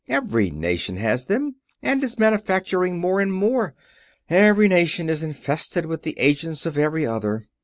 [0.09, 3.75] Every nation has them, and is manufacturing more and more.
[4.31, 7.47] Every nation is infested with the agents of every other.